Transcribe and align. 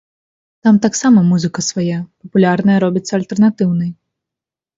Там 0.63 0.79
таксама 0.85 1.21
музыка 1.31 1.59
свая, 1.67 1.99
папулярная 2.25 2.79
робіцца 2.85 3.11
альтэрнатыўнай. 3.19 3.95